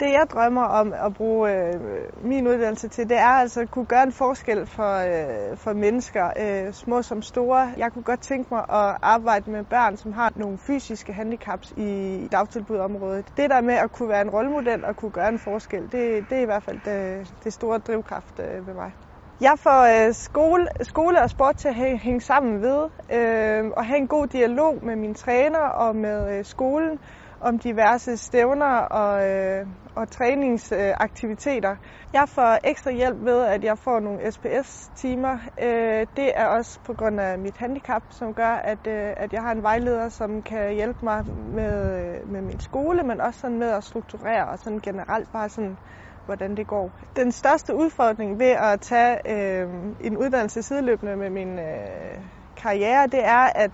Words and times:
Det 0.00 0.12
jeg 0.12 0.26
drømmer 0.30 0.62
om 0.62 0.92
at 0.92 1.14
bruge 1.14 1.52
øh, 1.52 1.80
min 2.24 2.46
uddannelse 2.48 2.88
til, 2.88 3.08
det 3.08 3.16
er 3.16 3.26
altså 3.42 3.60
at 3.60 3.70
kunne 3.70 3.86
gøre 3.86 4.02
en 4.02 4.12
forskel 4.12 4.66
for, 4.66 4.94
øh, 4.96 5.56
for 5.56 5.72
mennesker, 5.72 6.30
øh, 6.40 6.72
små 6.72 7.02
som 7.02 7.22
store. 7.22 7.72
Jeg 7.76 7.92
kunne 7.92 8.02
godt 8.02 8.20
tænke 8.20 8.54
mig 8.54 8.60
at 8.60 8.96
arbejde 9.02 9.50
med 9.50 9.64
børn, 9.64 9.96
som 9.96 10.12
har 10.12 10.32
nogle 10.36 10.58
fysiske 10.58 11.12
handicaps 11.12 11.72
i, 11.76 12.28
dagtilbudområdet. 12.32 13.26
Det 13.36 13.50
der 13.50 13.60
med 13.60 13.74
at 13.74 13.92
kunne 13.92 14.08
være 14.08 14.20
en 14.20 14.30
rollemodel 14.30 14.84
og 14.84 14.96
kunne 14.96 15.10
gøre 15.10 15.28
en 15.28 15.38
forskel, 15.38 15.82
det, 15.82 16.24
det 16.30 16.38
er 16.38 16.42
i 16.42 16.44
hvert 16.44 16.62
fald 16.62 16.80
det, 16.84 17.34
det 17.44 17.52
store 17.52 17.78
drivkraft 17.78 18.40
øh, 18.40 18.66
ved 18.66 18.74
mig. 18.74 18.92
Jeg 19.40 19.52
får 19.58 20.06
øh, 20.06 20.14
skole, 20.14 20.66
skole 20.82 21.22
og 21.22 21.30
sport 21.30 21.56
til 21.56 21.68
at 21.68 21.98
hænge 21.98 22.20
sammen 22.20 22.62
ved, 22.62 22.88
øh, 23.12 23.70
og 23.76 23.86
have 23.86 23.98
en 23.98 24.08
god 24.08 24.26
dialog 24.26 24.78
med 24.82 24.96
mine 24.96 25.14
træner 25.14 25.58
og 25.58 25.96
med 25.96 26.38
øh, 26.38 26.44
skolen 26.44 26.98
om 27.40 27.58
diverse 27.58 28.16
stævner 28.16 28.76
og, 28.76 29.30
øh, 29.30 29.66
og 29.96 30.10
træningsaktiviteter. 30.10 31.76
Jeg 32.12 32.28
får 32.28 32.58
ekstra 32.64 32.90
hjælp 32.90 33.24
ved, 33.24 33.44
at 33.44 33.64
jeg 33.64 33.78
får 33.78 34.00
nogle 34.00 34.32
SPS-timer. 34.32 35.38
Øh, 35.62 36.06
det 36.16 36.32
er 36.34 36.46
også 36.46 36.80
på 36.84 36.94
grund 36.94 37.20
af 37.20 37.38
mit 37.38 37.56
handicap, 37.56 38.02
som 38.10 38.34
gør, 38.34 38.54
at, 38.72 38.86
øh, 38.86 39.12
at 39.16 39.32
jeg 39.32 39.42
har 39.42 39.52
en 39.52 39.62
vejleder, 39.62 40.08
som 40.08 40.42
kan 40.42 40.74
hjælpe 40.74 40.98
mig 41.02 41.26
med, 41.54 41.74
øh, 42.00 42.28
med 42.32 42.42
min 42.42 42.60
skole, 42.60 43.02
men 43.02 43.20
også 43.20 43.40
sådan 43.40 43.58
med 43.58 43.70
at 43.70 43.84
strukturere 43.84 44.48
og 44.48 44.58
sådan 44.58 44.80
generelt 44.80 45.32
bare 45.32 45.48
sådan 45.48 45.78
hvordan 46.26 46.56
det 46.56 46.66
går. 46.66 46.90
Den 47.16 47.32
største 47.32 47.74
udfordring 47.74 48.38
ved 48.38 48.50
at 48.50 48.80
tage 48.80 49.14
øh, 49.34 49.68
en 50.00 50.16
uddannelse 50.16 50.62
sideløbende 50.62 51.16
med 51.16 51.30
min 51.30 51.58
øh, 51.58 52.18
karriere, 52.56 53.06
det 53.06 53.24
er 53.24 53.48
at, 53.54 53.70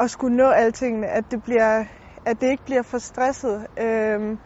at 0.00 0.10
skulle 0.10 0.36
nå 0.36 0.48
alting, 0.48 1.04
at 1.04 1.24
det, 1.30 1.42
bliver, 1.42 1.84
at 2.26 2.40
det 2.40 2.50
ikke 2.50 2.64
bliver 2.64 2.82
for 2.82 2.98
stresset. 2.98 3.66
Øh, 3.80 4.36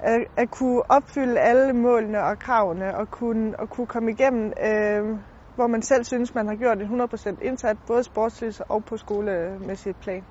at, 0.00 0.24
at 0.36 0.50
kunne 0.50 0.90
opfylde 0.90 1.40
alle 1.40 1.72
målene 1.72 2.24
og 2.24 2.38
kravene 2.38 2.96
og 2.96 3.10
kunne, 3.10 3.60
og 3.60 3.70
kunne 3.70 3.86
komme 3.86 4.10
igennem, 4.10 4.52
øh, 4.66 5.18
hvor 5.54 5.66
man 5.66 5.82
selv 5.82 6.04
synes, 6.04 6.34
man 6.34 6.48
har 6.48 6.54
gjort 6.54 6.78
en 6.82 7.00
100% 7.00 7.44
indsats, 7.46 7.80
både 7.86 8.04
sportsligt 8.04 8.62
og 8.68 8.84
på 8.84 8.96
skolemæssigt 8.96 10.00
plan. 10.00 10.24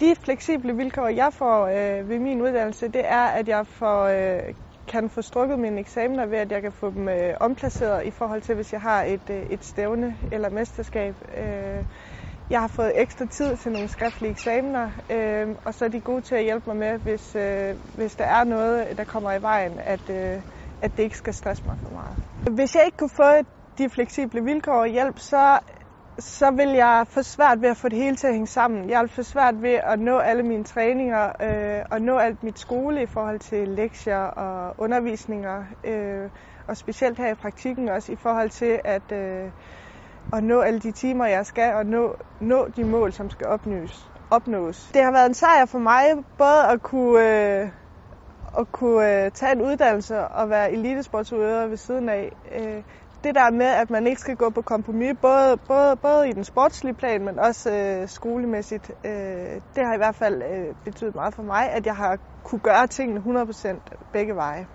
De 0.00 0.14
fleksible 0.24 0.76
vilkår, 0.76 1.08
jeg 1.08 1.32
får 1.32 1.66
øh, 1.66 2.08
ved 2.08 2.18
min 2.18 2.42
uddannelse, 2.42 2.88
det 2.88 3.02
er, 3.04 3.26
at 3.26 3.48
jeg 3.48 3.66
får 3.66 4.02
øh, 4.04 4.54
kan 4.88 5.10
få 5.10 5.22
strukket 5.22 5.58
mine 5.58 5.80
eksamener 5.80 6.26
ved, 6.26 6.38
at 6.38 6.52
jeg 6.52 6.62
kan 6.62 6.72
få 6.72 6.90
dem 6.90 7.08
øh, 7.08 7.34
omplaceret 7.40 8.06
i 8.06 8.10
forhold 8.10 8.42
til, 8.42 8.54
hvis 8.54 8.72
jeg 8.72 8.80
har 8.80 9.02
et, 9.02 9.30
øh, 9.30 9.42
et 9.50 9.64
stævne 9.64 10.16
eller 10.32 10.50
mesterskab. 10.50 11.14
Øh, 11.36 11.84
jeg 12.50 12.60
har 12.60 12.68
fået 12.68 12.92
ekstra 12.94 13.26
tid 13.26 13.56
til 13.56 13.72
nogle 13.72 13.88
skriftlige 13.88 14.30
eksamener, 14.30 14.90
øh, 15.10 15.48
og 15.64 15.74
så 15.74 15.84
er 15.84 15.88
de 15.88 16.00
gode 16.00 16.22
til 16.22 16.34
at 16.34 16.42
hjælpe 16.42 16.70
mig 16.70 16.76
med, 16.76 16.98
hvis, 16.98 17.36
øh, 17.36 17.74
hvis 17.94 18.16
der 18.16 18.24
er 18.24 18.44
noget, 18.44 18.98
der 18.98 19.04
kommer 19.04 19.32
i 19.32 19.42
vejen, 19.42 19.78
at, 19.78 20.10
øh, 20.10 20.42
at 20.82 20.96
det 20.96 21.02
ikke 21.02 21.16
skal 21.16 21.34
stresse 21.34 21.62
mig 21.66 21.76
for 21.82 21.90
meget. 21.90 22.16
Hvis 22.56 22.74
jeg 22.74 22.82
ikke 22.86 22.96
kunne 22.96 23.16
få 23.16 23.32
de 23.78 23.90
fleksible 23.90 24.44
vilkår 24.44 24.80
og 24.80 24.86
hjælp, 24.86 25.18
så 25.18 25.58
så 26.18 26.50
vil 26.50 26.68
jeg 26.68 27.06
få 27.08 27.22
svært 27.22 27.62
ved 27.62 27.68
at 27.68 27.76
få 27.76 27.88
det 27.88 27.98
hele 27.98 28.16
til 28.16 28.26
at 28.26 28.32
hænge 28.32 28.46
sammen. 28.46 28.90
Jeg 28.90 29.00
vil 29.00 29.08
få 29.08 29.22
svært 29.22 29.62
ved 29.62 29.80
at 29.84 30.00
nå 30.00 30.18
alle 30.18 30.42
mine 30.42 30.64
træninger 30.64 31.32
øh, 31.42 31.84
og 31.90 32.02
nå 32.02 32.18
alt 32.18 32.42
mit 32.42 32.58
skole 32.58 33.02
i 33.02 33.06
forhold 33.06 33.40
til 33.40 33.68
lektier 33.68 34.24
og 34.24 34.74
undervisninger. 34.78 35.64
Øh, 35.84 36.30
og 36.68 36.76
specielt 36.76 37.18
her 37.18 37.32
i 37.32 37.34
praktikken 37.34 37.88
også 37.88 38.12
i 38.12 38.16
forhold 38.16 38.50
til 38.50 38.80
at, 38.84 39.12
øh, 39.12 39.50
at 40.32 40.44
nå 40.44 40.60
alle 40.60 40.80
de 40.80 40.92
timer, 40.92 41.26
jeg 41.26 41.46
skal, 41.46 41.74
og 41.74 41.86
nå, 41.86 42.16
nå 42.40 42.68
de 42.76 42.84
mål, 42.84 43.12
som 43.12 43.30
skal 43.30 43.46
opnås. 43.46 44.10
opnås. 44.30 44.90
Det 44.94 45.02
har 45.04 45.12
været 45.12 45.26
en 45.26 45.34
sejr 45.34 45.66
for 45.66 45.78
mig 45.78 46.04
både 46.38 46.66
at 46.68 46.82
kunne, 46.82 47.60
øh, 47.60 47.68
at 48.58 48.72
kunne 48.72 49.24
øh, 49.24 49.30
tage 49.30 49.52
en 49.52 49.62
uddannelse 49.62 50.28
og 50.28 50.50
være 50.50 50.72
elitesportsudøver 50.72 51.66
ved 51.66 51.76
siden 51.76 52.08
af. 52.08 52.32
Øh, 52.52 52.82
det 53.24 53.34
der 53.34 53.50
med, 53.50 53.66
at 53.66 53.90
man 53.90 54.06
ikke 54.06 54.20
skal 54.20 54.36
gå 54.36 54.50
på 54.50 54.62
kompromis, 54.62 55.12
både, 55.22 55.56
både, 55.68 55.96
både 55.96 56.28
i 56.28 56.32
den 56.32 56.44
sportslige 56.44 56.94
plan, 56.94 57.24
men 57.24 57.38
også 57.38 57.72
øh, 57.72 58.08
skolemæssigt, 58.08 58.90
øh, 59.04 59.60
det 59.74 59.86
har 59.86 59.94
i 59.94 59.96
hvert 59.96 60.14
fald 60.14 60.42
øh, 60.42 60.74
betydet 60.84 61.14
meget 61.14 61.34
for 61.34 61.42
mig, 61.42 61.70
at 61.70 61.86
jeg 61.86 61.96
har 61.96 62.18
kunne 62.44 62.60
gøre 62.60 62.86
tingene 62.86 63.20
100% 63.20 63.78
begge 64.12 64.34
veje. 64.34 64.66